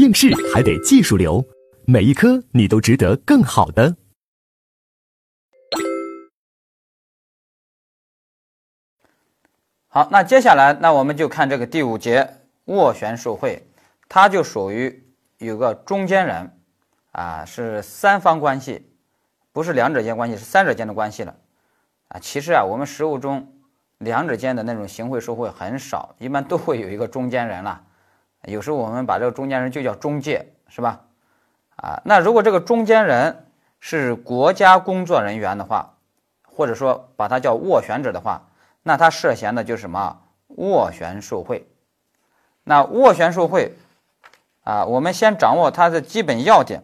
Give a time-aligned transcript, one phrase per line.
[0.00, 1.44] 应试还得技术流，
[1.86, 3.96] 每一科你都值得更好的。
[9.88, 13.68] 好，那接下来，那我们就看这个第五节斡旋受贿，
[14.08, 15.06] 它就属于
[15.36, 16.58] 有个中间人，
[17.12, 18.90] 啊，是三方关系，
[19.52, 21.36] 不是两者间关系，是三者间的关系了，
[22.08, 23.52] 啊，其实啊，我们实务中
[23.98, 27.84] 两者间的那种行贿受贿很少，一般都会有一个中间人了，
[28.44, 31.00] 有时候我们把这个中间人就叫中介，是吧？
[31.76, 33.46] 啊，那如果这个中间人
[33.78, 35.94] 是国家工作人员的话，
[36.44, 38.46] 或者说把它叫斡旋者的话。
[38.82, 40.22] 那他涉嫌的就是什么？
[40.48, 41.68] 斡旋受贿。
[42.64, 43.76] 那斡旋受贿
[44.64, 46.82] 啊，我们先掌握它的基本要点。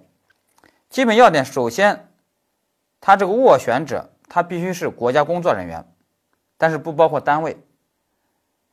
[0.90, 2.08] 基本要点，首先，
[3.00, 5.86] 他这个斡旋者，他必须是国家工作人员，
[6.58, 7.56] 但是不包括单位。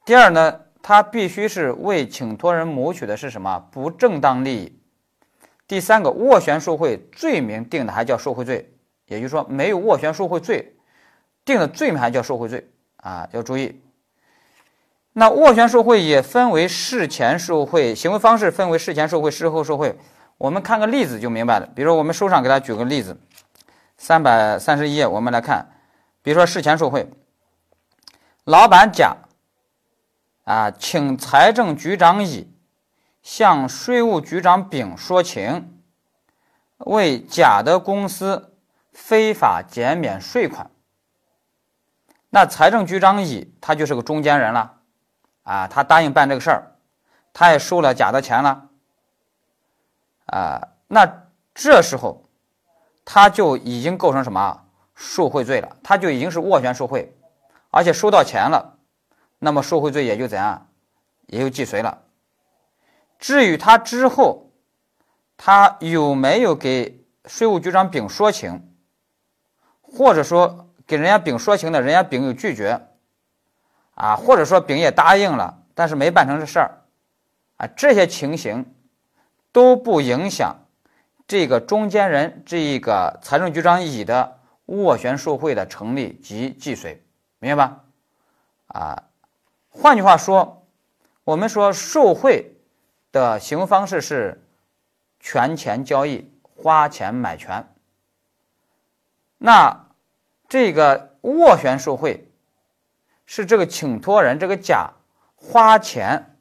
[0.06, 4.78] 第二呢，他必须是为请托人谋取的是什么不正当利益。
[5.66, 8.72] 第三个，斡旋受贿罪名定的还叫受贿罪，
[9.08, 10.76] 也就是说，没有斡旋受贿罪
[11.46, 12.70] 定的罪名还叫受贿罪。
[12.98, 13.82] 啊，要注意。
[15.14, 19.98] 那斡旋受贿也分为事前受贿行为方式，分为事前受贿、事后受贿。
[20.38, 21.70] 我们看个例子就明白了。
[21.76, 23.18] 比如说，我们书上给大家举个例子，
[23.98, 25.66] 三百三十一页，我们来看。
[26.22, 27.08] 比如说，事前受贿，
[28.46, 29.16] 老板甲
[30.44, 32.54] 啊，请财政局长乙
[33.22, 35.82] 向税务局长丙说情，
[36.80, 38.58] 为甲的公司
[38.92, 40.70] 非法减免税款。
[42.30, 44.80] 那财政局长乙他就是个中间人了，
[45.44, 46.76] 啊，他答应办这个事儿，
[47.32, 48.70] 他也收了甲的钱了，
[50.26, 52.28] 啊，那这时候
[53.06, 57.16] 他就已经构成什么受贿罪了，他就已经是斡旋受贿，
[57.70, 58.73] 而且收到钱了，
[59.44, 60.68] 那么受贿罪也就怎样，
[61.28, 62.02] 也就既遂了。
[63.20, 64.52] 至于他之后
[65.38, 68.74] 他有没有给税务局长丙说情，
[69.82, 70.60] 或者说。
[70.86, 72.90] 给人家丙说情的，人家丙有拒绝，
[73.96, 76.82] 啊，或者说丙也答应了，但是没办成这事儿，
[77.56, 78.76] 啊，这些情形
[79.54, 80.58] 都不影响
[81.26, 87.02] 这个中间人这一个财政局长乙的斡旋受贿的成立及既遂，
[87.40, 87.80] 明白吧？
[88.68, 89.04] 啊，
[89.74, 90.66] 换句话说，
[91.26, 92.56] 我们说受贿
[93.12, 94.42] 的行为方式是
[95.20, 97.68] 权钱交易，花钱买权，
[99.38, 99.82] 那。
[100.50, 102.30] 这个斡旋受贿，
[103.26, 104.92] 是这个请托人这个甲
[105.36, 106.38] 花钱，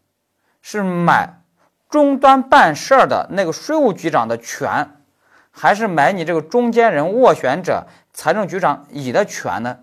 [0.61, 1.41] 是买
[1.89, 5.03] 终端办事儿的那个税务局长的权，
[5.51, 9.79] 还是买你这个中间人斡旋者财政局长乙的权呢？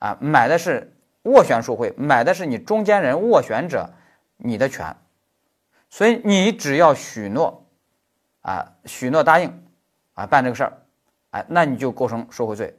[0.00, 3.88] 啊，买的是斡旋受贿，买的是你中间人斡旋者
[4.36, 4.96] 你的权，
[5.90, 7.66] 所以你只要许诺，
[8.40, 9.52] 啊，许诺答应，
[10.14, 10.72] 啊，办这个事儿，
[11.30, 12.74] 哎，那你就构成受贿罪。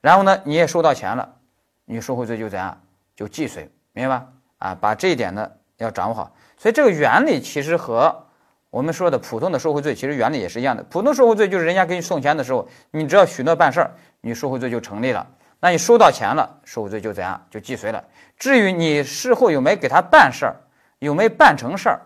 [0.00, 1.36] 然后呢，你也收到钱了，
[1.84, 2.80] 你受贿罪就怎样，
[3.14, 4.28] 就既遂，明白吧？
[4.58, 6.34] 啊，把这一点呢要掌握好。
[6.56, 8.26] 所以这个原理其实和
[8.70, 10.82] 我们说的普通的受贿罪其实原理也是一样的。
[10.84, 15.26] 普通受贿罪就是人家给你送钱的时候，你只要许诺办事儿，你受贿罪就成立了。
[15.66, 18.04] 那你收到钱了，受贿罪就怎样，就既遂了。
[18.38, 20.60] 至于你事后有没给他办事儿，
[21.00, 22.02] 有没办成事儿，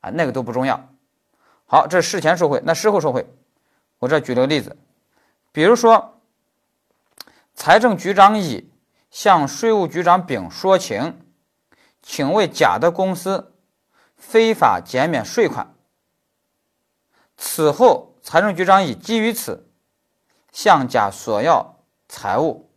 [0.00, 0.80] 啊，那个都不重要。
[1.66, 3.26] 好，这是事前受贿，那事后受贿，
[3.98, 4.76] 我这举了个例子，
[5.50, 6.20] 比如说。
[7.52, 8.72] 财政局长乙
[9.10, 11.20] 向税务局长丙说情，
[12.00, 13.54] 请为甲的公司
[14.16, 15.74] 非法减免税款。
[17.36, 19.68] 此后，财政局长乙基于此
[20.52, 22.69] 向甲索要财物，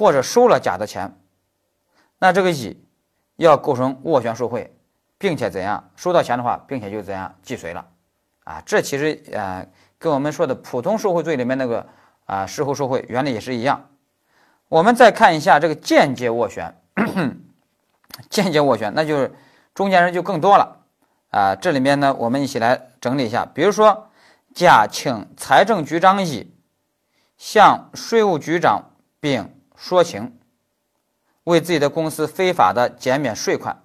[0.00, 1.14] 或者收了甲的钱，
[2.18, 2.82] 那这个乙
[3.36, 4.74] 要构成斡旋受贿，
[5.18, 7.86] 并且怎样收到钱的话，并且就怎样既遂了。
[8.44, 9.68] 啊，这其实呃
[9.98, 11.86] 跟我们说的普通受贿罪里面那个。
[12.26, 13.88] 啊，事后受贿原理也是一样。
[14.68, 16.72] 我们再看一下这个间接斡旋，
[18.30, 19.34] 间接斡旋，那就是
[19.74, 20.76] 中间人就更多了
[21.30, 21.56] 啊。
[21.56, 23.44] 这里面呢，我们一起来整理一下。
[23.52, 24.12] 比如说，
[24.54, 26.54] 甲请财政局长乙
[27.36, 30.38] 向税务局长丙说情，
[31.44, 33.82] 为自己的公司非法的减免税款，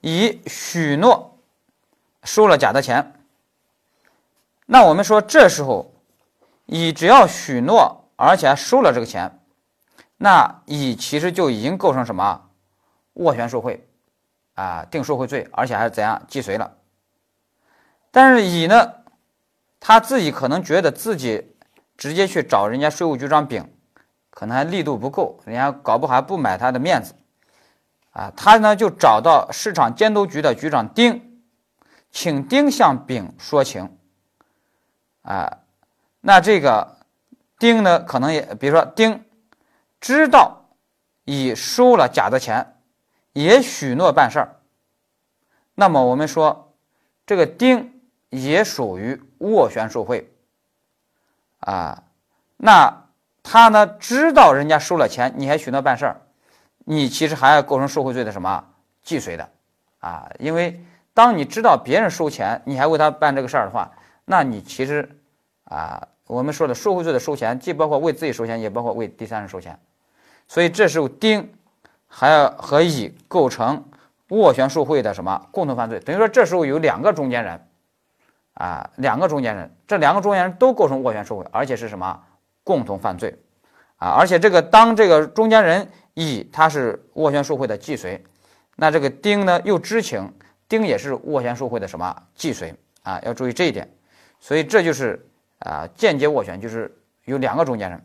[0.00, 1.38] 乙许诺
[2.22, 3.12] 收了甲的钱。
[4.66, 5.92] 那我们说这时候。
[6.68, 9.38] 乙只要许诺，而且还收了这个钱，
[10.16, 12.50] 那乙其实就已经构成什么
[13.14, 13.88] 斡旋受贿
[14.54, 16.76] 啊，定受贿罪，而且还是怎样既遂了。
[18.10, 18.94] 但是乙呢，
[19.78, 21.54] 他自己可能觉得自己
[21.96, 23.72] 直接去找人家税务局长丙，
[24.36, 27.14] 可能还力度不够，人家搞不好还不买他的面子
[28.10, 28.30] 啊。
[28.36, 31.40] 他呢就找到市场监督局的局长丁，
[32.10, 33.96] 请丁向丙说情。
[35.22, 35.60] 啊，
[36.20, 36.98] 那这个
[37.58, 39.24] 丁呢，可能也比如说丁
[40.02, 40.66] 知道
[41.24, 42.76] 乙收了甲的钱，
[43.32, 44.60] 也许诺办事儿。
[45.74, 46.74] 那么我们说，
[47.24, 50.30] 这个丁也属于斡旋受贿。
[51.60, 52.02] 啊，
[52.58, 53.05] 那
[53.48, 56.20] 他呢知道人家收了钱，你还许诺办事儿，
[56.84, 58.64] 你其实还要构成受贿罪的什么
[59.04, 59.48] 既遂的
[60.00, 60.28] 啊？
[60.40, 60.84] 因为
[61.14, 63.88] 当你知道别人收钱，你还为他办这个事儿的话，
[64.24, 65.08] 那你其实
[65.66, 69.78] 啊，我们说的受贿罪的收钱，既包括为自己收钱，也包括为第三人收钱。
[70.48, 71.54] 所以这时候丁
[72.08, 73.84] 还要和乙构成
[74.30, 76.00] 斡旋受贿的什么共同犯罪？
[76.00, 77.64] 等于说这时候有两个中间人。
[78.54, 82.18] 啊，两个中间人，这两个中间人都构成斡旋受贿，而且是什么
[82.66, 83.32] 共同犯罪
[83.94, 84.10] 啊？
[84.18, 88.20] 而且这个当这个中间人乙他是斡旋受贿的既遂，
[88.74, 90.34] 那这个丁呢又知情，
[90.68, 92.74] 丁也是斡旋受贿的什么既遂
[93.04, 93.20] 啊？
[93.24, 93.88] 要注意这一点。
[94.40, 95.24] 所以这就是
[95.60, 96.92] 啊间接斡旋，就是
[97.24, 98.04] 有两个中间人。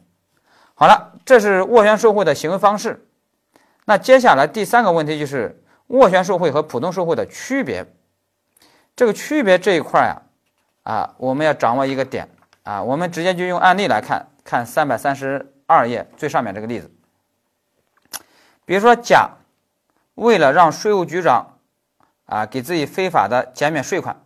[0.76, 3.08] 好了，这是斡旋受贿的行为方式。
[3.86, 7.84] 那接下来第三个问题就是斡旋受贿和普通受贿的区别。
[8.96, 10.22] 这个区别这一块呀。
[10.84, 12.28] 啊，我们要掌握一个点
[12.64, 16.92] 啊，我们直接就用案例来看，看三百三十二页最上面这个例子。
[18.66, 19.32] 比如说，甲
[20.16, 21.60] 为了让税务局长
[22.26, 24.24] 啊给自己非法的减免税款，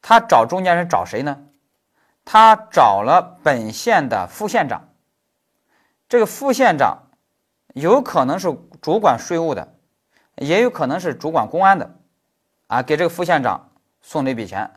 [0.00, 1.44] 他找中间人找谁呢？
[2.24, 4.88] 他找了本县的副县长。
[6.08, 7.04] 这个副县长
[7.74, 9.74] 有可能是主管税务的，
[10.36, 11.96] 也有可能是主管公安的，
[12.66, 13.70] 啊，给这个副县长
[14.00, 14.70] 送了一笔钱。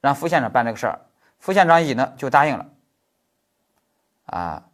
[0.00, 1.00] 让副县长办这个事儿，
[1.38, 2.66] 副县长乙呢就答应了，
[4.26, 4.64] 啊，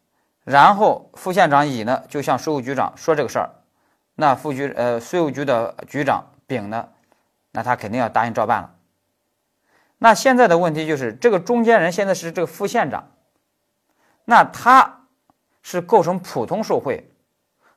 [0.44, 3.50] 然后副县长乙呢就向税务局长说这个事儿，
[4.14, 6.88] 那副局呃税务局的局长丙呢，
[7.52, 8.74] 那他肯定要答应照办了。
[9.98, 13.10] 那现在的问题就是，这个中间人现在是这个副县长，
[14.24, 15.06] 那他
[15.62, 17.10] 是构成普通受贿，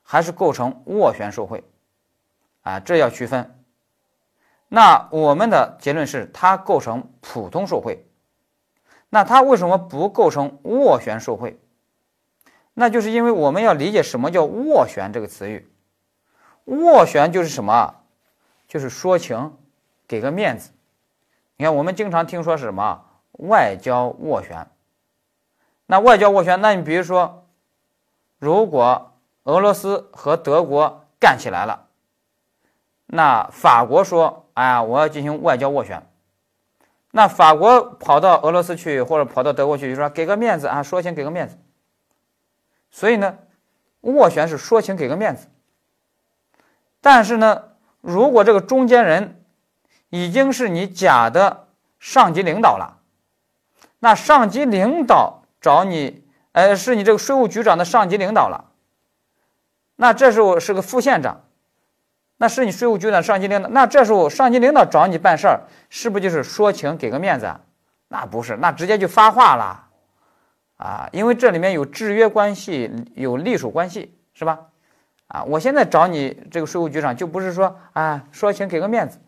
[0.04, 1.64] 还是构成斡旋受贿？
[2.62, 3.64] 啊，这要区分。
[4.68, 8.06] 那我们的结论是，他构成普通受贿。
[9.10, 11.60] 那他为什么不构成斡旋受贿？
[12.74, 15.70] 那就是因为我们要理解什么叫斡旋这个词语。
[16.66, 17.96] 斡旋就是什么？
[18.68, 19.58] 就是说情，
[20.08, 20.72] 给个面子。
[21.58, 24.68] 你看，我们经常听说是什么外交斡旋。
[25.86, 27.48] 那外交斡旋，那你比如说，
[28.40, 29.14] 如果
[29.44, 31.88] 俄罗斯和德国干起来了，
[33.06, 34.38] 那法国说。
[34.54, 36.06] 哎呀，我要进行外交斡旋，
[37.12, 41.58] 那法国跑到俄罗斯去，或者跑到德国去，就说给个面子啊，说情给个面子。
[42.92, 43.40] 所以呢，
[44.02, 45.48] 斡旋是说情给个面子。
[47.00, 47.64] 但是呢，
[48.02, 49.44] 如果这个中间人
[50.10, 51.68] 已经是你甲的
[51.98, 53.00] 上级领导了，
[54.00, 58.72] 那上级领导找你，呃，是你这个税务局长的上级领导了，
[59.96, 61.42] 那这时候是个副县长。
[62.38, 67.62] 那是你税务局的上级领导，那这时候上级领导找你办事儿，是不就是说情给个面子啊？
[68.08, 69.91] 那不是，那直接就发话了，
[70.82, 74.60] 啊，因为这里面有制约关系，有隶属关系，是吧？
[75.28, 79.20] 啊，我现在找你这个税务局长，就不是说啊说情给个面子，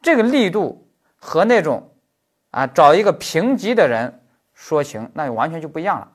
[0.00, 1.92] 这个力度和那种
[2.52, 4.22] 啊找一个平级的人
[4.54, 6.12] 说情，那就完全就不一样了，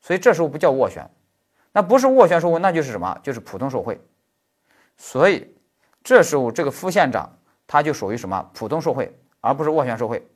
[0.00, 1.08] 所以这时候不叫斡旋，
[1.70, 3.16] 那不是斡旋受贿，那就是什么？
[3.22, 4.00] 就是普通受贿。
[4.96, 5.54] 所以，
[6.02, 10.26] 这时候这个副县长他就属于什么普通受贿，而不是斡旋受贿，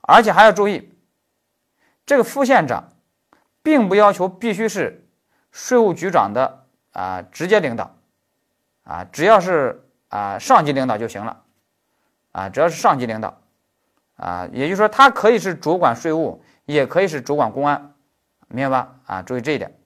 [0.00, 0.90] 而且还要注意，
[2.06, 2.92] 这个副县长
[3.62, 5.06] 并不要求必须是
[5.50, 7.96] 税务局长的啊直接领导，
[8.84, 11.42] 啊只要是啊上级领导就行了，
[12.30, 13.40] 啊只要是上级领导，
[14.16, 17.94] 啊也就是说他可以是主管税务，也可以是主管公安，
[18.46, 18.94] 明白吧？
[19.06, 19.76] 啊注意这一点。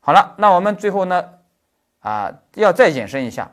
[0.00, 1.24] 好了，那我们最后呢
[2.00, 3.52] 啊要再引申一下。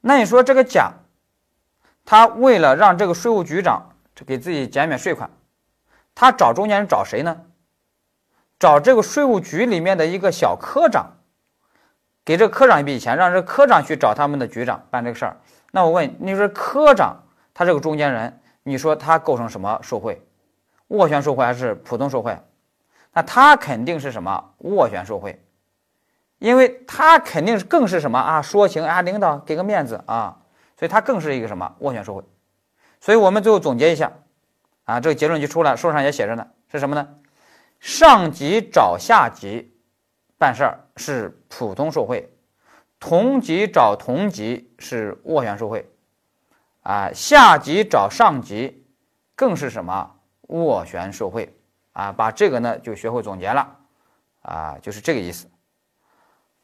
[0.00, 0.92] 那你说这个甲，
[2.04, 3.90] 他为了让这个税务局长
[4.26, 5.30] 给自己减免税款，
[6.16, 7.42] 他找中间人找谁呢？
[8.58, 11.18] 找这个税务局里面的一个小科长，
[12.24, 15.36] 给这科长一笔钱，让这科长去找他们的局长办这个事儿。
[15.72, 20.26] 那我问你说，科长他这个中间人，你说他构成什么受贿？
[20.88, 22.38] 斡旋受贿还是普通受贿？
[23.12, 25.42] 那他肯定是什么斡旋受贿。
[26.38, 28.40] 因为他肯定是更是什么啊？
[28.40, 30.38] 说情啊，领导给个面子啊，
[30.78, 32.24] 所以他更是一个什么斡旋受贿。
[33.00, 34.12] 所以我们最后总结一下，
[34.86, 37.06] 啊，这个结论就出来，书上也写着呢，是什么呢？
[37.80, 39.76] 上级找下级
[40.38, 42.32] 办事儿是普通受贿，
[42.98, 45.90] 同级找同级是斡旋受贿，
[46.82, 48.86] 啊，下级找上级，
[49.34, 50.16] 更是什么
[50.48, 51.54] 斡旋受贿
[51.92, 52.12] 啊？
[52.12, 53.76] 把这个呢就学会总结了
[54.42, 55.48] 啊，就是这个意思。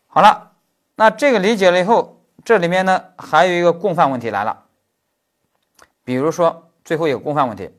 [0.06, 0.52] 好了，
[0.94, 4.64] 那这个理解了以后，这里面呢还有一个共犯问题来了。
[6.04, 7.70] 比如说最后一个共犯问题，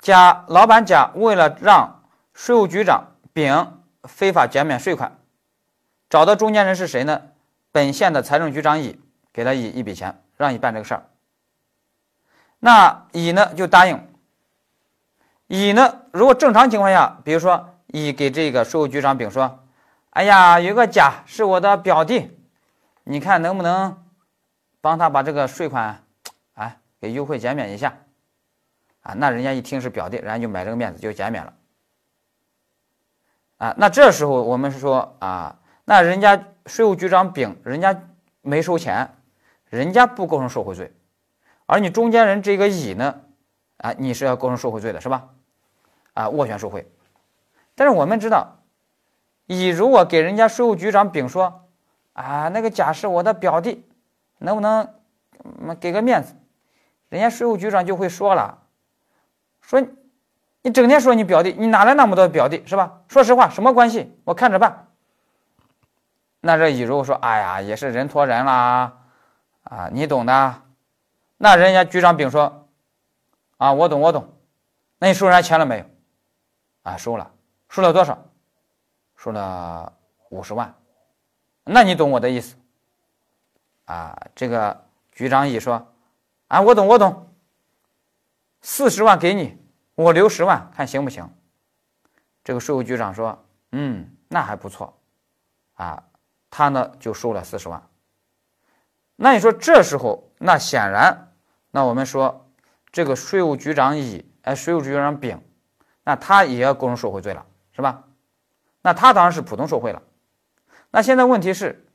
[0.00, 2.02] 甲老板甲为了让
[2.32, 5.18] 税务局长丙非法减免税款，
[6.08, 7.22] 找的中间人是谁呢？
[7.72, 8.98] 本县的财政局长乙
[9.32, 11.04] 给了乙一笔钱，让乙办这个事儿。
[12.58, 14.08] 那乙呢就答应。
[15.46, 19.58] 乙呢，如果正常情况下，比如说乙给这个税务局长丙说。
[20.12, 22.36] 哎呀，有个甲是我的表弟，
[23.04, 23.96] 你看能不能
[24.80, 26.02] 帮他把这个税款，
[26.54, 27.94] 哎，给优惠减免一下？
[29.02, 31.54] 啊，那人家一听是表弟，人家就买这个面子就减免了。
[33.58, 38.00] 啊，那这时候我们是说啊，那人家税务局长丙，人家
[38.42, 39.10] 没收钱，
[39.66, 40.92] 人家不构成受贿罪，
[41.66, 43.20] 而你中间人这个乙呢，
[43.78, 45.28] 啊，你是要构成受贿罪的是吧？
[46.14, 46.90] 啊，斡旋受贿。
[47.74, 48.56] 但是我们知道。
[49.46, 51.68] 乙如果给人家税务局长丙说
[52.14, 53.84] ：“啊，那个甲是我的表弟，
[54.38, 54.88] 能不能
[55.80, 56.36] 给个面子？”
[57.10, 58.62] 人家税务局长就会说了
[59.70, 59.80] ：“说
[60.62, 63.02] 你整天说你表弟，你哪来那么多表弟是吧？
[63.06, 64.12] 说实话，什么关系？
[64.24, 64.88] 我看着办。”
[66.42, 68.92] 那这乙如果说：“哎呀，也是人托人啦，
[69.62, 70.62] 啊，你懂的。”
[71.38, 72.66] 那人家局长丙说
[73.58, 74.34] ：“啊，我懂，我懂。
[74.98, 75.84] 那你收人家钱了没有？
[76.82, 77.30] 啊，收了，
[77.68, 78.18] 收了多少？”
[79.16, 79.92] 收了
[80.30, 80.74] 五十万，
[81.62, 82.56] 那你懂我的意思
[83.84, 84.18] 啊？
[84.34, 85.86] 这个局长乙说
[86.48, 87.29] ：“啊，我懂，我懂。
[88.62, 89.58] 四十万给你，
[89.94, 91.28] 我留十万，看行不行？”
[92.44, 94.98] 这个税务局长说：“嗯，那还不错。”
[95.74, 96.02] 啊，
[96.50, 97.82] 他呢就收了四十万。
[99.16, 101.32] 那你说这时候，那显然，
[101.70, 102.50] 那我们说
[102.90, 105.42] 这个税务局长乙，哎，税务局长丙，
[106.04, 108.04] 那他也要构成受贿罪了，是吧？
[108.82, 110.02] 那他当然是普通受贿了。
[110.90, 111.86] 那现在问题是，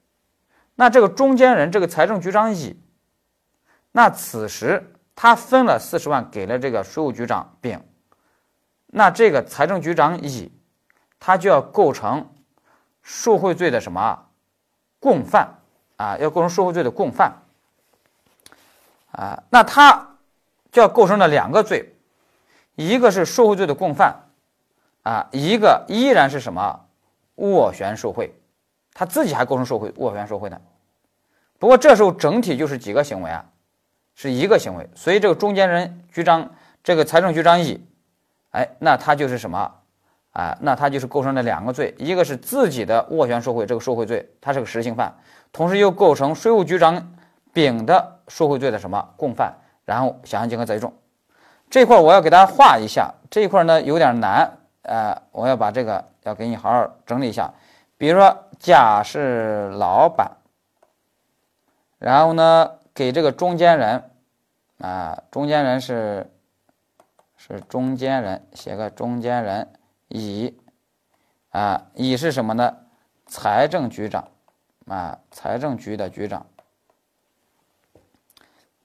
[0.75, 2.79] 那这个中间人这个财政局长乙，
[3.91, 7.81] 那此时他分了四十万给了这个税务局长丙，
[8.88, 10.51] 那这个财政局长乙，
[11.19, 12.29] 他就要构成
[13.01, 14.27] 受贿罪的什么
[15.00, 15.55] 共犯
[15.95, 16.17] 啊？
[16.17, 17.34] 要构成受贿罪的共犯
[19.12, 19.43] 啊？
[19.50, 20.17] 那他
[20.72, 21.95] 就要构成了两个罪，
[22.75, 24.22] 一个是受贿罪的共犯。
[25.03, 26.88] 啊，一个依然是什么
[27.36, 28.34] 斡旋受贿，
[28.91, 30.60] 他自己还构成受贿斡旋受贿呢。
[31.60, 33.45] 不过这时候整体就是几个行为啊，
[34.15, 36.50] 是一个行为，所以这个中间人局长
[36.84, 37.86] 这个财政局长乙，
[38.51, 39.72] 哎，那他就是什么
[40.31, 40.57] 啊？
[40.62, 45.13] 那他就是构成了两个罪，一个是自己的斡旋受贿这个受贿罪，他是个实行犯，
[45.51, 47.13] 同时又构成税务局长
[47.53, 49.53] 丙的受贿罪的什么共犯，
[49.84, 50.93] 然后想象竞合择一重。
[51.69, 54.57] 这块我要给大家画一下，这一块呢有点难。
[54.84, 57.51] 呃，我要把这个要给你好好整理一下。
[57.98, 60.29] 比如说，甲是老板，
[61.98, 64.10] 然后呢，给这个中间人，
[64.80, 66.32] 啊，中间人是
[67.36, 69.74] 是中间人，写个中间人
[70.08, 70.58] 乙，
[71.50, 72.78] 啊，乙是什么呢？
[73.28, 74.30] 财政局长，
[74.88, 76.46] 啊，财政局的局长。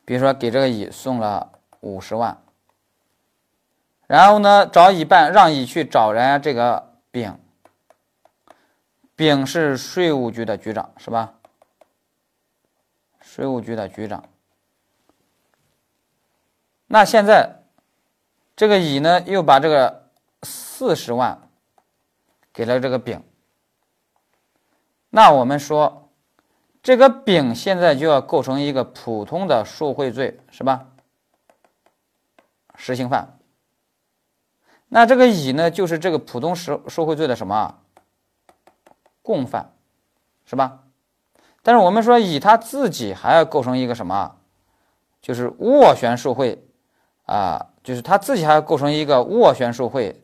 [0.05, 2.37] 比如说，给这个乙送了五十万。
[4.09, 7.39] 然后呢，找乙办，让乙去找人家这个丙，
[9.15, 11.35] 丙是税务局的局长，是吧？
[13.41, 14.23] 税务局的局长。
[16.87, 17.63] 那现在
[18.55, 20.11] 这个乙呢，又把这个
[20.43, 21.41] 四十万
[22.53, 23.25] 给了这个丙。
[25.09, 26.11] 那我们说，
[26.83, 30.87] 这个丙现在就要构成一个普通的受贿罪，是吧？
[32.75, 33.39] 实行犯。
[34.89, 37.79] 那这个乙呢，就是这个普通受受贿罪的什么
[39.23, 39.73] 共犯，
[40.45, 40.85] 是吧？
[41.63, 44.37] 但是我们说乙他自己还要构成一个什么，
[45.21, 46.63] 就是斡旋受贿
[47.27, 50.21] 啊，就是他自己还要构成一个斡旋受贿，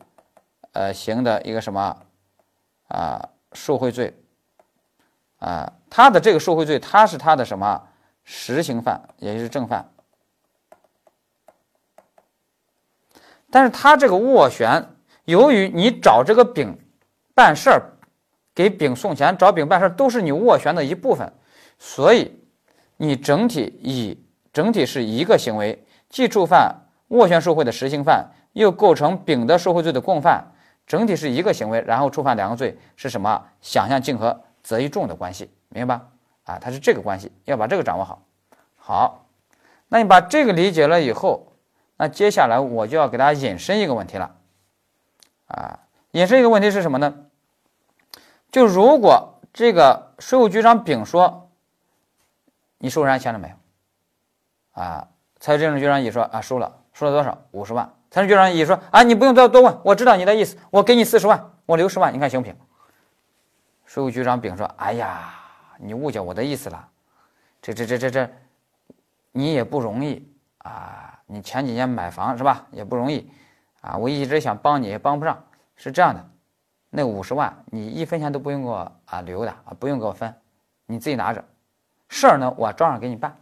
[0.71, 1.97] 呃，行的一个什么？
[2.87, 4.13] 啊受贿罪。
[5.39, 7.87] 啊，他的这个受贿罪，他是他的什么？
[8.23, 9.89] 实行犯，也就是正犯。
[13.49, 16.77] 但是他这个斡旋，由于你找这个丙
[17.33, 17.96] 办事儿，
[18.57, 21.31] 给丙送钱，找丙办事，都是你斡旋的一部分，
[21.77, 22.41] 所以
[22.97, 24.19] 你整体以
[24.51, 26.75] 整体是一个行为，既触犯
[27.09, 30.43] 斡旋受贿的实行犯，又构成丙的受贿罪的共犯，
[30.87, 33.45] 整体是一个行为，然后触犯两个罪，是什么？
[33.61, 36.07] 想象竞合择一重的关系，明白吧？
[36.45, 38.23] 啊，它是这个关系，要把这个掌握好。
[38.75, 39.27] 好，
[39.87, 41.53] 那你把这个理解了以后，
[41.97, 44.35] 那接下来我就要给大家引申一个问题了，
[45.45, 45.81] 啊，
[46.13, 47.13] 引申一个问题是什么呢？
[48.51, 51.49] 就如果这个税务局长丙说，
[52.77, 54.81] 你收人家钱了没有？
[54.81, 55.07] 啊，
[55.39, 57.37] 财政局长乙说啊收了，收了多少？
[57.51, 57.91] 五十万。
[58.09, 62.55] 财政局长乙说啊你不用多多问，我知道你的意思，我给你四十万，我留十万，你看行不行？
[63.85, 65.33] 税务局长丙说，哎呀，
[65.77, 66.87] 你误解我的意思了，
[67.61, 68.29] 这这这这这。
[69.33, 70.27] 你也不容易
[70.59, 71.19] 啊！
[71.27, 72.65] 你前几年买房是吧？
[72.71, 73.31] 也不容易
[73.81, 73.95] 啊！
[73.95, 75.43] 我一直想帮你，也帮不上。
[75.75, 76.27] 是这样的，
[76.97, 80.33] 那五十万你一分钱都不用给我啊留的啊，不用给我分，
[80.87, 81.45] 你自己拿着。
[82.09, 83.37] 事儿呢，我照样给你办。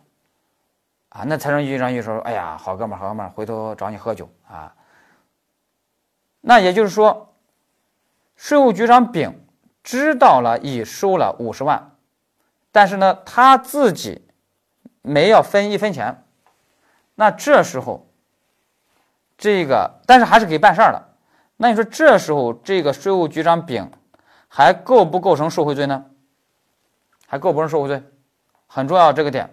[1.07, 4.75] 啊，那财政局长就说：“哎呀，好哥们儿，好哥们儿，回头找你喝酒啊。”
[6.41, 7.33] 那也就是说，
[8.35, 9.41] 税务局长丙
[9.81, 11.91] 知道了乙收了五十万，
[12.73, 14.21] 但是呢，他自己。
[15.07, 16.25] 没要分一分钱，
[17.13, 18.07] 那这时候，
[19.37, 21.14] 这个但是还是给办事儿了。
[21.57, 23.89] 那你说这时候这个税务局长丙
[24.47, 26.05] 还构不构成受贿罪呢？
[27.27, 28.03] 还构不构成受贿罪？
[28.67, 29.49] 很重要这个点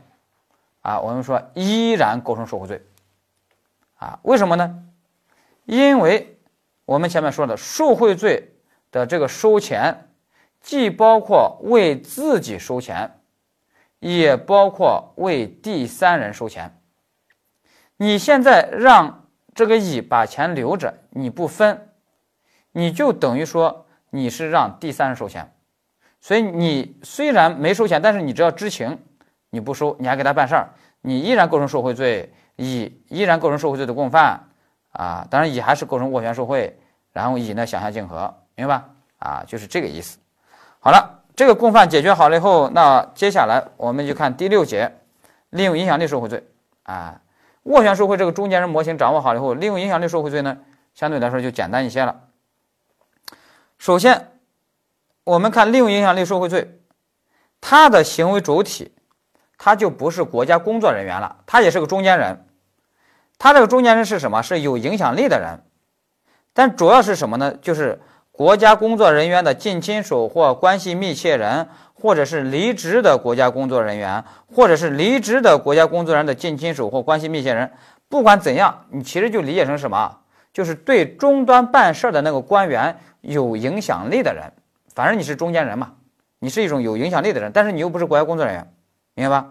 [0.80, 2.84] 啊，我们说依然构成受贿罪
[3.96, 4.18] 啊？
[4.22, 4.84] 为什么呢？
[5.64, 6.38] 因为
[6.84, 8.56] 我们前面说的受贿罪
[8.90, 10.08] 的这个收钱，
[10.60, 13.18] 既包括为自己收钱。
[14.04, 16.76] 也包括为第三人收钱。
[17.96, 21.91] 你现在让这个乙把钱留着，你不分，
[22.72, 25.52] 你就等于说你是让第三人收钱。
[26.20, 28.98] 所以你虽然没收钱，但是你只要知情，
[29.50, 34.48] 你不收，你还给他办事儿，你依然构成受贿罪，乙依然构成受贿罪的共犯
[34.90, 35.26] 啊。
[35.30, 36.78] 当然乙还是构成斡旋受贿，
[37.12, 38.88] 然后乙呢想象竞合，明白吧？
[39.18, 40.18] 啊，就是这个意思。
[40.80, 41.20] 好了。
[41.34, 44.92] 这个共犯解决好了以后，那接下来我们就看第六节，
[45.48, 46.46] 利用影响力受贿罪
[46.82, 47.22] 啊，
[47.64, 50.58] 斡旋受贿这个中间人模型掌握好了以后，利用影响力受贿罪呢，
[50.94, 52.20] 相对来说就简单一些了。
[53.82, 54.28] 首先，
[55.24, 56.78] 我们看利用影响力受贿罪，
[57.60, 58.92] 他的行为主体，
[59.58, 62.46] 他就不是国家工作人员了，他也是个中间人。
[63.40, 64.40] 他这个中间人是什么？
[64.40, 65.64] 是有影响力的人，
[66.52, 67.52] 但主要是什么呢？
[67.60, 68.00] 就是。
[68.30, 77.70] 国家工作人员的近亲属或关系密切人，或者是离职的国家工作人员，或者是离职的国家工作人员的近亲属或关系密切人，
[78.08, 80.21] 不管怎样，你其实就理解成什么？
[80.52, 84.52] 就是对终端办事的那个官员有影响力的人。
[84.94, 85.92] 反正你是中间人嘛，
[86.38, 88.72] 你是一种有影响力的人，但是你又不是国家工作人员，
[89.14, 89.50] 明白吧？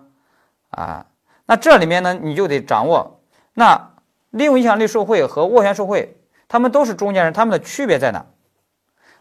[0.70, 1.06] 啊，
[1.46, 3.20] 那这里面呢，你就得掌握
[3.54, 3.92] 那
[4.30, 8.26] 利用影响力受贿和斡旋受贿，他们都是中间人，他们的区别在哪？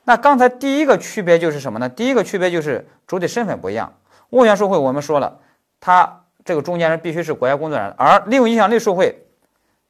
[0.04, 1.88] 那刚才第一个区别就是什么呢？
[1.88, 3.92] 第一个区别就是主体身份不一样。
[4.30, 5.40] 斡旋受贿我们说了，
[5.80, 9.26] 他这个中间人必须是国家工作人员，而利用影响力受贿，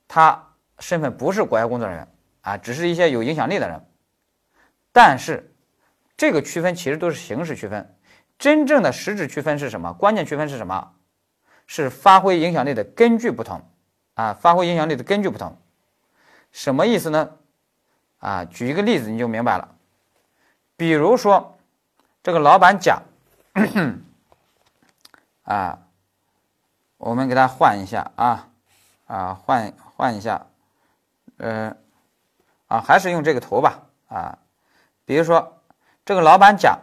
[0.08, 0.49] 他
[0.80, 2.08] 身份不是国家工作人员
[2.40, 3.86] 啊，只是一些有影响力的人。
[4.92, 5.54] 但是
[6.16, 7.96] 这个区分其实都是形式区分，
[8.38, 9.92] 真正的实质区分是什么？
[9.92, 10.92] 关键区分是什么？
[11.66, 13.62] 是发挥影响力的根据不同
[14.14, 15.56] 啊，发挥影响力的根据不同，
[16.50, 17.30] 什么意思呢？
[18.18, 19.76] 啊，举一个例子你就明白了。
[20.76, 21.58] 比如说，
[22.24, 23.00] 这个老板甲，
[25.44, 25.78] 啊，
[26.96, 28.48] 我们给他换一下啊，
[29.06, 30.44] 啊，换换一下，
[31.40, 31.76] 呃，
[32.68, 34.38] 啊，还是用这个图吧啊。
[35.04, 35.60] 比如说，
[36.04, 36.78] 这个老板甲，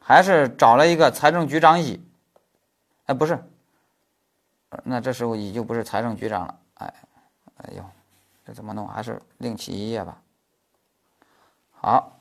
[0.00, 2.02] 还是找了一个财政局长乙，
[3.06, 3.38] 哎，不是，
[4.84, 6.94] 那这时候乙就不是财政局长了，哎，
[7.56, 7.84] 哎呦，
[8.46, 8.88] 这怎么弄？
[8.88, 10.16] 还是另起一页吧。
[11.72, 12.18] 好。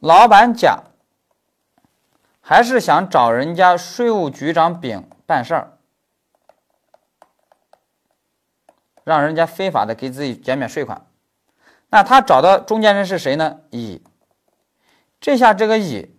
[0.00, 0.82] 老板甲
[2.42, 5.73] 还是想找人家税务局长丙办事儿，
[9.04, 11.06] 让人家非法的给自己减免税款。
[11.90, 13.60] 那他找的中间人是谁呢？
[13.70, 14.02] 乙。
[15.20, 16.14] 这下这个乙，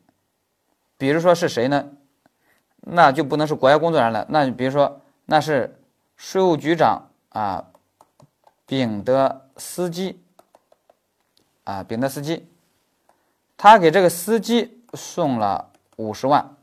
[0.97, 1.89] 比如说是谁呢？
[2.79, 4.25] 那就不能是国家工作人员了。
[4.29, 5.79] 那比如说那是
[6.15, 7.65] 税务局长啊，
[8.65, 10.23] 丙的司机
[11.65, 12.47] 啊，丙的司机。
[13.57, 16.55] 他给这个司机送了五十万，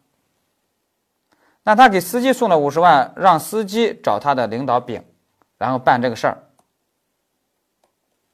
[1.63, 5.03] 那他给司机送了五十万，让司机找他的领导丙，
[5.63, 6.39] 然后办这个事儿，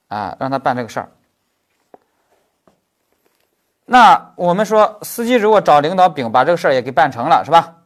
[0.09, 1.11] 啊，让他办这个事儿。
[3.85, 7.83] 那我们说，司机如果找领导丙把这个事儿也给办成了，是吧？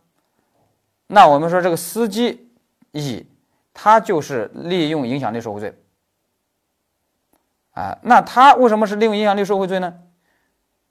[1.08, 2.52] 那我们说这个司机
[2.92, 3.26] 乙，
[3.74, 5.76] 他就是利用影响力受贿罪，
[7.72, 9.92] 啊，那他为什么是利用影响力受贿罪呢？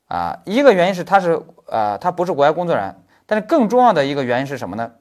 [0.09, 4.91] 啊，一个原因是他是呃，他不是国家工作人员，但是更重要的一个原因是什么呢？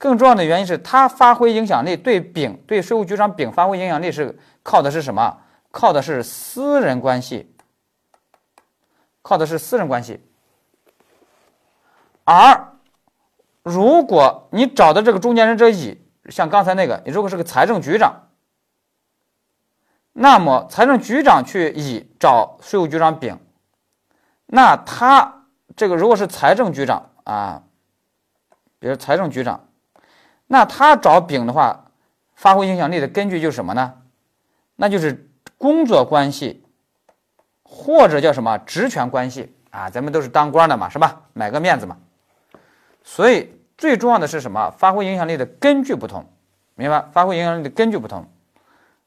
[0.00, 5.42] 更重要的原因是他发挥影响力对丙对税务局长丙发挥影响力是靠的是什么？
[5.70, 7.54] 靠的是私人关系，
[9.20, 10.24] 靠的是私人关系。
[12.24, 12.72] 而
[13.62, 18.30] 如果你找的这个中间人这乙，像刚才那个，你如果是个财政局长，
[20.14, 23.38] 那么财政局长去乙找税务局长丙，
[24.46, 25.44] 那他
[25.76, 27.62] 这个如果是财政局长啊，
[28.78, 29.68] 比如财政局长，
[30.52, 31.92] 那他找丙的话，
[32.34, 33.94] 发挥影响力的根据就是什么呢？
[34.74, 36.64] 那就是工作关系，
[37.62, 39.88] 或者叫什么职权关系啊？
[39.88, 41.22] 咱们都是当官的嘛，是吧？
[41.34, 41.96] 买个面子嘛。
[43.04, 44.72] 所以最重要的是什么？
[44.72, 46.28] 发挥影响力的根据不同，
[46.74, 47.04] 明白？
[47.12, 48.26] 发挥影响力的根据不同，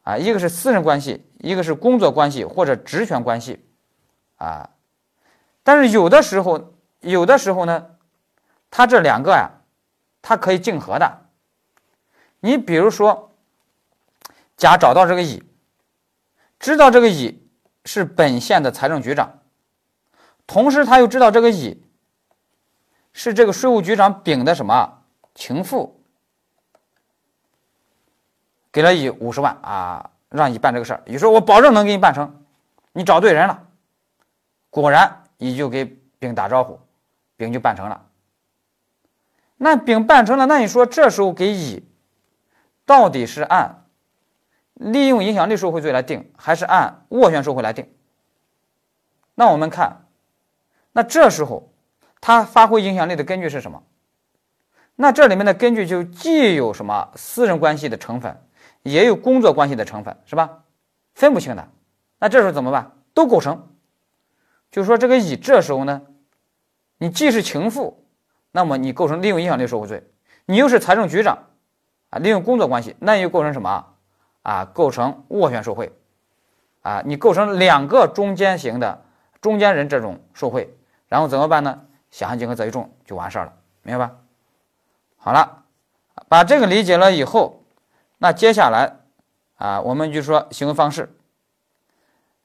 [0.03, 3.65] 啊，一个是私人关系，一个是工作关系或者职权关系，
[4.37, 4.69] 啊，
[5.61, 7.85] 但是有的时候，有的时候呢，
[8.71, 9.51] 它这两个呀，
[10.21, 11.19] 它可以竞合的。
[12.45, 13.31] 你比如说，
[14.57, 15.41] 甲找到这个乙，
[16.59, 17.41] 知道这个乙
[17.85, 19.39] 是本县的财政局长，
[20.45, 21.81] 同时他又知道这个乙。
[23.15, 25.03] 是这个税务局长丙的什么
[25.35, 26.01] 情妇，
[28.71, 31.03] 给了乙五十万啊，让乙办这个事儿。
[31.05, 32.43] 乙说：“我保证能给你办成，
[32.91, 33.67] 你找对人了。”
[34.71, 35.85] 果然，乙就给
[36.17, 36.79] 丙打招呼，
[37.37, 38.03] 丙就办成了。
[39.57, 41.87] 那丙办成了，那你说这时候给乙，
[42.85, 43.85] 到底是按
[44.73, 47.93] 利用影响力受贿罪来定，还是按斡旋受贿来定？
[49.35, 50.05] 那我们看，
[50.91, 51.69] 那这时候。
[52.25, 53.83] 他发挥影响力的根据是什么？
[54.95, 58.41] 那这里面的根据就既有什么私人关系的成分，
[58.81, 60.63] 也有工作关系的成分，是吧？
[61.13, 61.67] 分不清的。
[62.19, 62.93] 那这时候怎么办？
[63.13, 63.75] 都构成。
[64.71, 66.03] 就是说，这个乙这时候呢，
[66.97, 68.07] 你既是情妇，
[68.53, 69.99] 那么你构成利用影响力受贿罪；
[70.45, 71.49] 你又是财政局长，
[72.13, 73.85] 啊，利用工作关系，那又构成什么？
[74.43, 75.91] 啊，构成斡旋受贿。
[76.83, 79.01] 啊，你构成两个中间型的
[79.41, 80.75] 中间人这种受贿，
[81.07, 81.81] 然后怎么办呢？
[82.11, 84.15] 想象竞合择一重就完事儿了，明白吧？
[85.17, 85.63] 好了，
[86.27, 87.63] 把这个理解了以后，
[88.17, 88.97] 那接下来
[89.55, 91.15] 啊，我们就说行为方式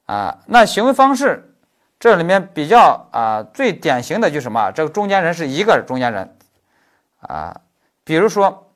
[0.06, 1.56] 啊，那行为方式
[1.98, 4.70] 这里面比较啊最典型的就是什么？
[4.70, 6.36] 这个中间人是一个中间人
[7.18, 7.60] 啊，
[8.04, 8.67] 比如说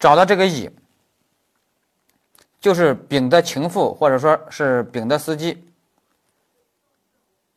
[0.00, 0.68] 找到这个乙，
[2.58, 5.64] 就是丙的情妇或者说是丙的司机，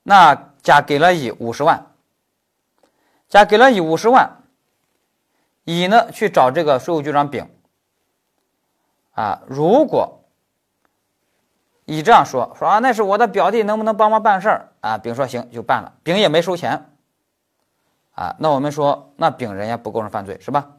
[0.04, 0.50] 那。
[0.64, 1.88] 甲给了乙五十万，
[3.28, 4.44] 甲给了乙五十万，
[5.66, 7.50] 乙呢去找这个税务局长丙，
[9.12, 10.24] 啊，如果
[11.84, 14.98] 乙这样说说啊，那是我的表弟，能不能帮忙办事儿啊？
[14.98, 16.90] 丙说行，就办了，丙也没收钱，
[18.14, 20.78] 啊，那我们说那丙人家不构成犯罪是吧？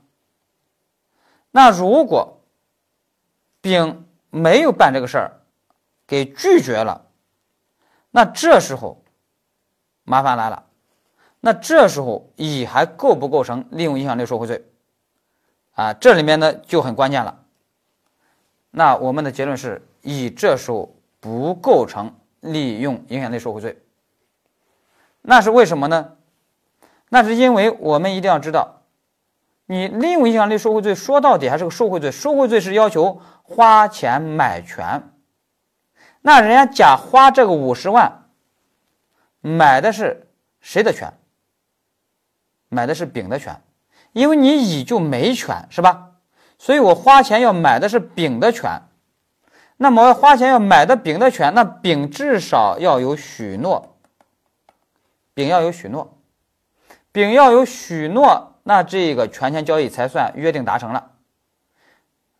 [1.57, 2.41] 那如果
[3.61, 5.41] 丙没有办这个事儿，
[6.05, 7.07] 给拒绝了，
[8.11, 9.01] 那这时候。
[10.07, 10.67] 麻烦来了，
[11.41, 14.63] 那这时候乙还构不构成利用影响力受贿罪？
[15.73, 17.43] 啊，这里面呢就很关键了。
[18.71, 23.81] 那我们的结论是，乙这时候不构成利用影响力受贿罪。
[25.23, 26.17] 那是为什么呢？
[27.09, 28.74] 那是因为我们一定要知道，
[29.67, 35.11] 你利用影响力受贿罪说到底还是个受贿罪，受贿罪是要求花钱买权。
[36.21, 38.21] 那人家甲花这个五十万。
[39.47, 40.27] 买的是
[40.63, 41.13] 谁的权？
[42.71, 43.61] 买的是丙的权，
[44.13, 46.13] 因为你乙就没权，是吧？
[46.59, 48.81] 所以我花钱要买的是丙的权。
[49.77, 53.99] 那么花钱要买的丙的权，那丙至少要有许诺，
[55.35, 56.17] 丙要有许诺，
[57.13, 61.11] 丙要有许诺，那这个权钱交易才算约定达成了。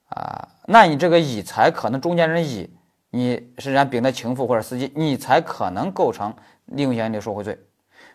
[0.09, 2.77] 啊，那你这个乙才可能中间人乙，
[3.11, 6.35] 你是人家丙的情妇或者司机，你才可能构成。
[6.67, 7.59] 利用影响力受贿罪，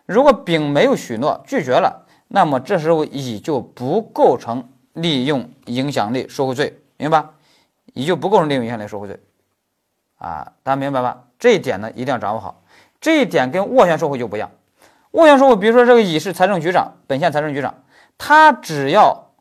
[0.07, 7.23] 如果丙没有许诺拒绝了，那么这时候乙就不构成利用影响力受贿罪，明白？
[7.93, 9.19] 乙就不构成利用影响力受贿罪，
[10.17, 11.25] 啊，大家明白吧？
[11.37, 12.63] 这一点呢一定要掌握好，
[12.99, 14.49] 这一点跟斡旋受贿就不一样。
[15.11, 17.75] 斡旋受贿，比如说这个乙是财政局长，本县财政局长，
[18.19, 19.31] 他只要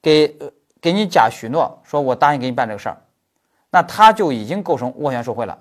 [0.00, 0.38] 给
[0.80, 2.98] 给你甲许诺，说我答应给你办这个事儿，
[3.70, 5.58] 那他就已经构成斡旋受贿了。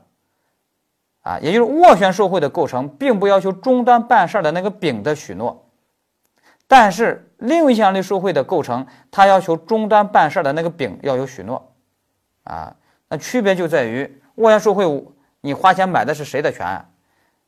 [1.22, 5.66] 啊，也就是斡旋受贿的构成，并不要求终端办事的那个丙的许诺，
[6.68, 11.74] 但是另一项类受贿的构成，它要求终端办事的那个丙要有许诺。
[12.44, 12.76] 啊，
[13.10, 14.86] 那区别就在于斡旋受贿，
[15.42, 16.86] 你花钱买的是谁的权？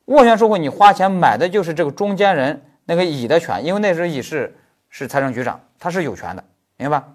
[0.06, 4.58] 斡旋受贿，你花钱买的就是这个中间人那个乙的权，因为那时候乙是
[4.88, 6.44] 是财政局长，他是有权的，
[6.76, 7.06] 明白吧？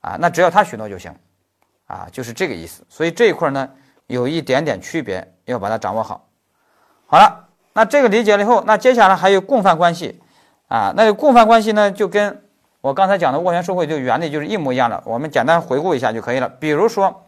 [0.00, 1.14] 啊，那只要他许诺就行，
[1.86, 2.84] 啊，就是这个意思。
[2.88, 3.68] 所以这一块呢，
[4.06, 6.26] 有一点点区别，要把它掌握好。
[7.06, 10.20] 好了，那这个理解了以后，那接下来还有共犯关系，
[10.68, 12.42] 啊，那共犯关系呢，就跟
[12.80, 15.02] 我刚才讲的斡旋受贿就原理就是一模一样的。
[15.04, 16.48] 我们简单回顾一下就可以了。
[16.48, 17.26] 比如说，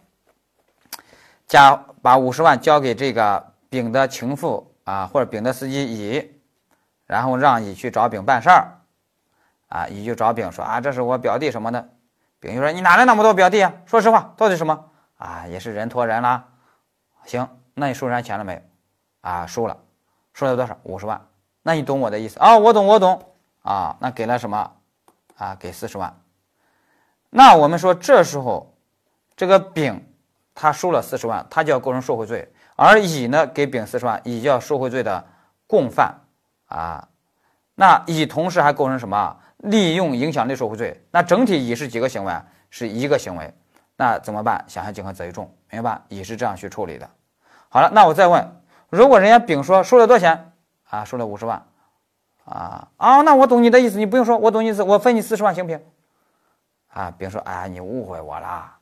[1.47, 6.41] 甲把五十万交给这个丙的情妇啊，或者丙的司机乙，
[7.07, 8.79] 然后让乙去找丙办事儿，
[9.73, 11.89] 啊，乙就找丙说啊，这是我表弟什么的。
[12.41, 13.73] 丙就说：“你哪来那么多表弟啊？
[13.87, 15.47] 说实话，到底什么啊？
[15.49, 16.45] 也是人托人啦。
[17.25, 18.61] 行，那你收人家钱了没有？
[19.23, 19.75] 啊，收了，
[20.35, 20.77] 收了多少？
[20.83, 21.19] 五十万。
[21.63, 22.59] 那你懂我的意思啊？
[22.59, 23.33] 我懂，我懂
[23.63, 23.97] 啊。
[23.99, 24.73] 那给了什么？
[25.39, 26.15] 啊，给四十万。
[27.31, 28.75] 那我们说这时候，
[29.35, 30.07] 这个丙
[30.55, 35.25] 他收了四十万，他就要构成受贿罪；而乙呢，给丙四十万，乙叫受贿罪的
[35.67, 36.15] 共犯
[36.67, 37.09] 啊。
[37.75, 39.39] 那乙同时还构成什么？
[39.63, 42.35] 利用影响力受贿罪，那整体乙是几个行为？
[42.71, 43.53] 是一个行为，
[43.97, 44.65] 那怎么办？
[44.67, 46.01] 想象竞合择一重，明白？
[46.09, 47.09] 乙是这样去处理的。
[47.69, 50.53] 好了，那我再问，如果人家丙说收了多少钱
[50.89, 51.05] 啊？
[51.05, 51.63] 收了五十万
[52.45, 53.21] 啊啊？
[53.23, 55.81] 那我懂你的意思，你不用说，我懂你意思，我分你四十万行不行？
[56.89, 58.73] 啊，丙说，哎，你误会我了，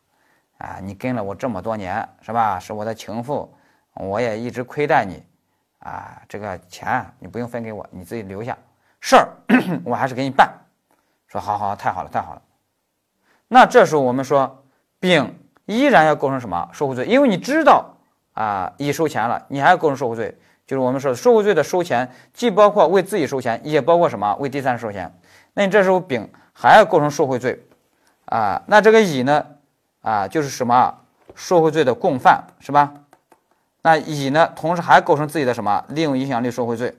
[0.59, 2.59] 啊，你跟了我这么多年是吧？
[2.61, 3.53] 是我的情妇，
[3.95, 5.23] 我也一直亏待你，
[5.81, 8.57] 啊，这个钱你不用分给我，你自己留下，
[9.01, 9.29] 事儿
[9.85, 10.49] 我还是给你办。
[11.31, 12.43] 说好好太好了太好了，
[13.47, 14.65] 那这时候我们说
[14.99, 17.07] 丙依然要构成什么受贿罪？
[17.07, 17.95] 因为你知道
[18.35, 20.37] 啊乙收钱了，你还要构成受贿罪。
[20.67, 25.13] 就是我们说受贿罪的收钱，既包括为自己收钱，也包括什么为第三人收钱。
[25.55, 27.65] 那你这时候丙还要构成受贿罪
[28.25, 28.61] 啊？
[28.67, 29.47] 那这个乙呢
[30.03, 30.93] 啊就是什么
[31.37, 32.93] 受贿罪的共犯是吧？
[33.83, 36.97] 那乙呢同时还构成自己的什么利用影响力受贿罪？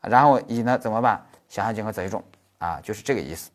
[0.00, 1.24] 然后乙呢怎么办？
[1.48, 2.22] 想象竞合择一重
[2.58, 3.50] 啊，就是这个意思。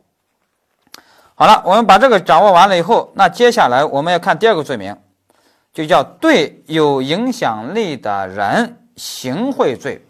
[1.37, 4.95] 好了，我们把这个掌握完了以后，那接下来我们要看第二个罪名，
[5.73, 10.05] 就叫对有影响力的人行贿罪。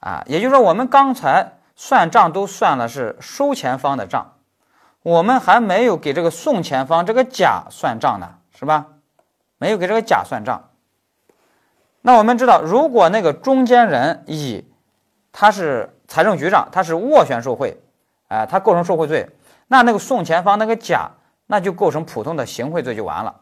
[0.00, 4.32] 啊，也就是说，我们刚才算账都算了是收钱方的账，
[5.04, 8.86] 我们还没有给这个送钱方这个甲算账呢，是吧？
[9.58, 10.70] 没有给这个甲算账。
[12.00, 14.64] 那我们知道，如果那个中间人乙
[15.30, 17.78] 他是财政局长，他是斡旋受贿，
[18.26, 19.28] 啊，他构成受贿罪。
[19.72, 21.08] 那那个送钱方那个甲，
[21.46, 23.40] 那就构成普通的行贿罪就完了。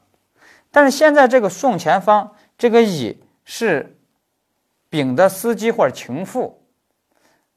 [0.71, 3.97] 但是现在这个送钱方这个乙是
[4.91, 6.63] 丙的司机或者情妇，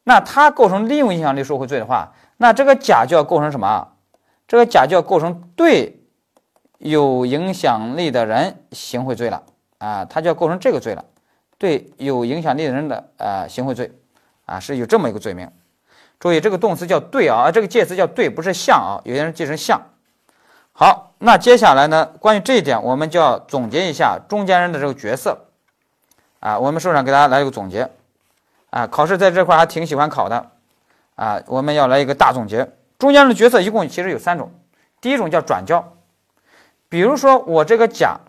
[0.06, 3.90] 那他构成利用影响力受贿罪的话，那这个甲就要构成什么？
[4.48, 6.00] 这个甲就要构成对
[6.78, 9.44] 有影响力的人行贿罪了
[9.80, 11.04] 啊，他就要构成这个罪了，
[11.58, 13.92] 对有影响力的人的呃行贿罪
[14.46, 15.52] 啊，是有这么一个罪名。
[16.22, 19.02] 注意，这个动词叫对啊，这个介词叫对，不是像啊。
[19.06, 19.82] 有些人记成像。
[20.72, 22.06] 好，那接下来呢？
[22.20, 25.48] 关于这一点，我们就要总结一下中间人的这个角色
[26.40, 26.60] 啊。
[26.60, 27.90] 我们书上给大家来一个总结
[28.70, 28.86] 啊。
[28.86, 30.52] 考试在这块还挺喜欢考的
[31.16, 31.42] 啊。
[31.48, 34.52] 我们要来一个大总结，中间人的角色一共其实有三种。
[35.02, 35.98] 第一种叫转交，
[36.88, 38.20] 比如说我这个甲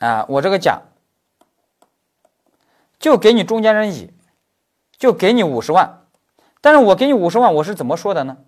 [0.00, 0.80] 啊，我这个甲
[2.98, 4.12] 就给你中间人乙，
[4.98, 6.00] 就给你五十万。
[6.64, 8.38] 但是我给你五十万，我是怎么说的呢？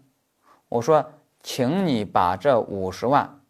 [0.71, 3.41] 我说，请你把这五十万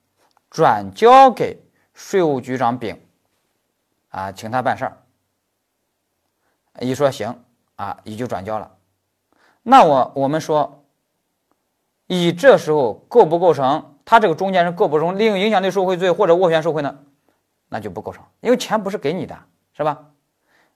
[0.50, 1.62] 转交给
[1.94, 3.00] 税务局长丙，
[4.08, 4.98] 啊，请他办事儿。
[6.80, 7.44] 乙说行，
[7.76, 8.68] 啊，乙就转交了。
[9.62, 10.84] 那我我们说，
[12.08, 16.98] 乙这时候构不构成他这个中间人构不成利用影响力受贿罪或者斡旋受贿呢？
[17.68, 19.38] 那就不构成，因为钱不是给你的，
[19.74, 20.06] 是吧？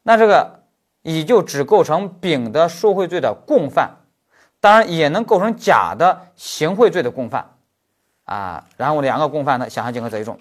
[0.04, 0.59] 那这个。
[1.02, 3.96] 乙就只构成丙的受贿罪的共犯，
[4.60, 7.54] 当然也能构成甲的行贿罪的共犯，
[8.24, 10.38] 啊，然后两个共犯呢，想象竞合择一种，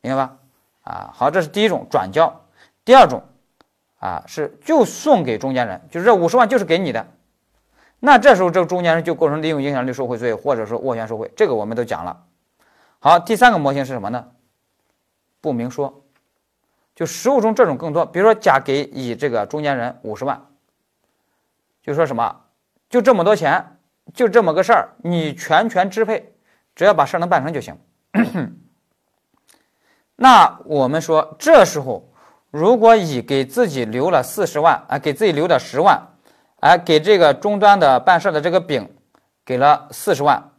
[0.00, 0.36] 明白吧？
[0.82, 2.44] 啊，好，这是第一种转交。
[2.84, 3.22] 第二种，
[3.98, 7.06] 啊，是就送给中间人，就是这五十万就是给你的，
[7.98, 12.24] 那这时候这个中间人就构成利用影响力受贿罪，或者说斡旋受贿，这个我们都讲了。
[13.00, 14.28] 好，第三个模型是什么呢？
[15.40, 16.02] 不明说。
[16.98, 20.48] 就实物中这种更多，比如说甲给乙这个中间人五十万，
[21.80, 22.40] 就说什么，
[22.90, 23.78] 就这么多钱，
[24.12, 26.34] 就这么个事儿，你全权支配，
[26.74, 27.78] 只要把事儿能办成就行。
[30.16, 32.12] 那我们说这时候，
[32.50, 36.04] 如果乙给自己留了四十万，啊，给自己留了十万，
[36.58, 38.92] 哎，给这个终端的办事的这个丙
[39.44, 40.50] 给了四十万，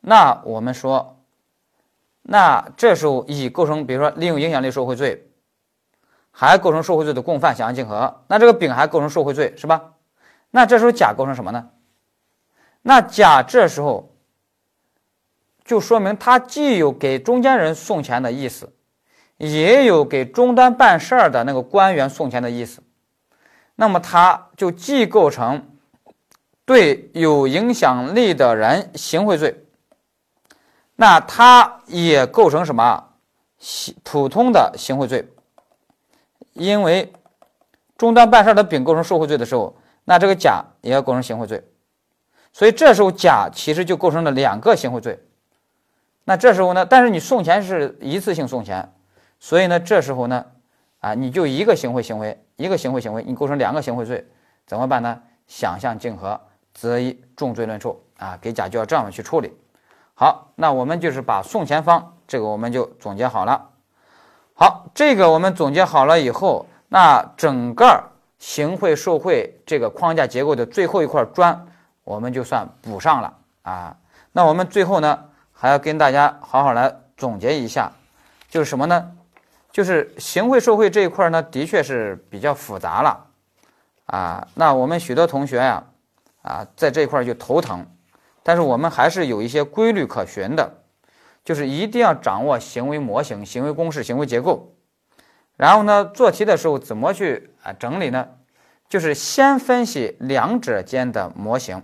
[0.00, 1.15] 那我们说。
[2.28, 5.30] 那这时候乙构成，比如说利用影响力受贿罪，
[6.32, 8.24] 还构成受贿罪的共犯，想象竞合。
[8.26, 9.92] 那这个丙还构成受贿罪，是吧？
[10.50, 11.70] 那这时候甲构成什么呢？
[12.82, 14.12] 那甲这时候
[15.64, 18.72] 就说明他既有给中间人送钱的意思，
[19.36, 22.82] 也有给终端办事儿的那个官员送钱的意思，
[23.74, 25.76] 那么他就既构成
[26.64, 29.65] 对有影响力的人行贿罪，
[30.96, 33.04] 那他也构成什么
[33.58, 35.28] 行普通的行贿罪？
[36.54, 37.12] 因为
[37.96, 41.62] 终端办事的丙构成受贿罪的时候，那这个甲也要构成行贿罪。
[42.52, 45.22] 所以这时候甲其实就构成了两个行贿罪，
[46.24, 48.94] 那这时候呢，但是你送钱是一次性送钱，
[49.38, 50.46] 所以呢，这时候呢，
[51.00, 54.26] 啊，你就一个行贿行为，一个行贿行为，你构成两个行贿罪，
[54.66, 55.20] 怎么办呢？
[55.46, 56.40] 想象竞合，
[56.72, 59.52] 择一重罪论处啊，给甲就要这样去处理。
[60.18, 63.68] 好，那我们就是把送钱方这个我们就总结好了。
[64.54, 68.02] 好，这个我们总结好了以后，那整个
[68.38, 71.66] 行贿受贿这个框架结构的最后一块砖。
[72.02, 73.94] 我们就算补上了啊，
[74.32, 77.92] 那我们最后呢还要跟大家好好来总结一下，
[78.48, 79.12] 就是什么呢？
[79.70, 83.26] 就是行贿受贿这一块呢，的确是比较复杂了
[84.06, 84.48] 啊。
[84.54, 85.84] 那我们许多同学呀
[86.40, 87.86] 啊，在这一块就头疼，
[88.46, 90.84] 但是我们还是有一些规律可循的，
[91.44, 94.76] 就是一定要掌握行为模型、行为公式、行为结构，
[95.56, 98.28] 然后呢做题的时候怎么去啊整理呢？
[98.88, 101.82] 就是先分析两者间的模型。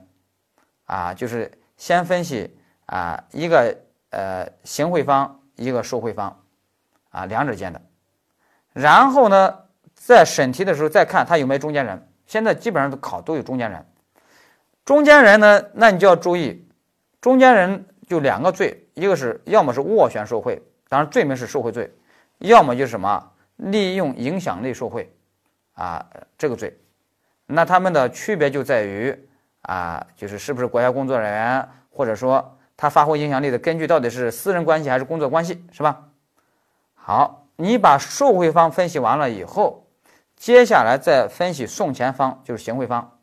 [0.84, 3.76] 啊，就是先分析啊一个
[4.10, 6.44] 呃行贿方一个受贿方
[7.10, 7.82] 啊两者间的，
[8.72, 9.58] 然后呢
[9.96, 12.08] 在审题的时候再看他有没有中间人。
[12.26, 13.84] 现在基本上都考都有中间人，
[14.84, 16.66] 中间人呢，那你就要注意，
[17.20, 21.92] 中间人就两个罪，一个是要么是斡旋受贿，当然罪名是受贿罪，
[22.38, 25.12] 要么就是什么利用影响力受贿
[25.74, 26.78] 啊这个罪，
[27.46, 29.28] 那他们的区别就在于。
[29.64, 36.08] 啊，就是是不是国家工作人员，或者说他发挥影响力的根据到底是私人关系还是工作关系，是吧？
[36.94, 39.86] 好，你把受贿方分析完了以后，
[40.34, 43.20] 接下来再分析送钱方，就是行贿方。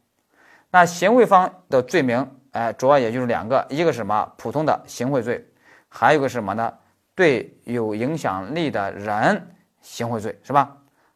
[0.71, 4.31] 那行贿方的罪名，哎，主要也就是两个，一个是什么？
[4.37, 5.45] 普通的行贿罪，
[5.87, 6.73] 还有个什么呢？
[7.15, 10.75] 对有影响力的人行贿罪，是吧？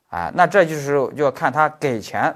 [0.09, 2.35] 啊，那这就是就要看他给钱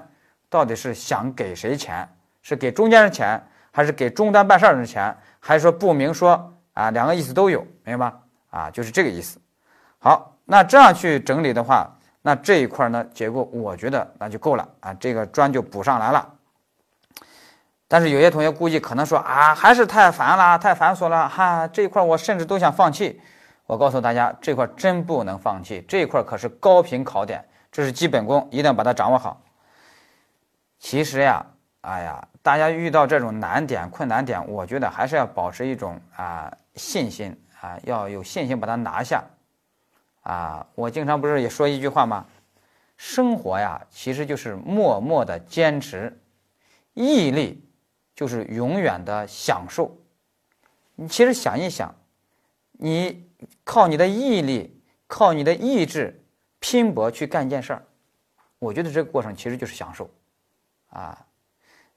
[0.49, 2.07] 到底是想给谁钱。
[2.43, 3.37] 是给中间人钱，
[3.71, 6.89] 还是给终端办事儿的人钱，还是说不明说啊？
[6.91, 8.19] 两个意思都有，明白吧？
[8.51, 9.37] 啊，就是这个意思。
[9.97, 11.85] 好，那这样去整理的话，
[12.21, 16.33] 那这一块呢结构，我觉得那就够了啊，这个砖就补上来了。
[17.87, 23.21] 但是有些同学估计可能说啊，还是太烦了，太繁琐了哈，这一块我甚至都想放弃。
[23.65, 29.41] 我告诉大家，这块真不能放弃，这一块可是高频考点，这是基本功，一定要把它掌握好。
[30.79, 31.45] 其实呀，
[31.81, 32.27] 哎呀。
[32.43, 39.21] 大家遇到这种难点、困难点，我觉得还是要保持一种啊信心啊，要有信心把它拿下
[40.21, 40.65] 啊。
[40.73, 42.25] 我经常不是也说一句话吗？
[42.95, 46.17] 生活呀，其实就是默默的坚持，
[46.93, 47.66] 毅力
[48.17, 49.95] 就是永远的享受。
[50.95, 51.93] 你其实想一想，
[52.71, 53.29] 你
[53.63, 56.25] 靠你的毅力、靠你的意志
[56.59, 57.85] 拼搏去干一件事儿，
[58.57, 60.09] 我觉得这个过程其实就是享受
[60.89, 61.27] 啊。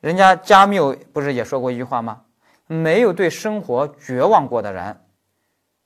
[0.00, 2.22] 人家加缪不是也说过一句话吗？
[2.66, 5.00] 没有对生活绝望过的人，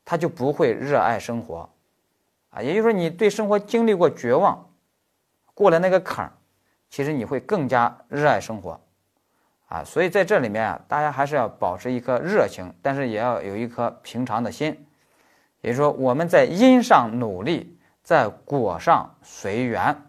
[0.05, 1.71] 他就不会热爱生活，
[2.51, 4.69] 啊，也就是说，你对生活经历过绝望，
[5.55, 6.33] 过了那个坎儿，
[6.91, 8.81] 其实你会更加热爱生活，
[9.75, 14.87] 啊，所以在这里面啊，大家还是要保持一颗热情，但是也要有一颗平常的心，
[15.63, 20.01] 也就是说，我们在因上努力，在果上随缘。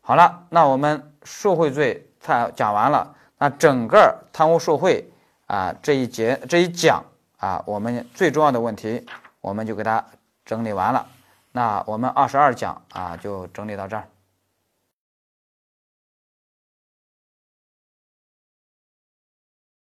[0.00, 3.14] 好了，那我们受贿罪它讲完了。
[3.36, 5.06] 那整个贪污受贿
[5.44, 7.04] 啊这一节这一讲
[7.36, 9.04] 啊，我们最重要的问题
[9.42, 10.02] 我们就给它
[10.42, 11.06] 整理完了。
[11.52, 14.04] 那我们二十二讲啊就整理到这儿。